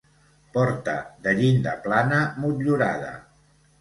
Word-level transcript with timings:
Porta 0.55 0.95
de 1.27 1.33
llinda 1.41 1.75
plana 1.85 2.23
motllurada. 2.45 3.13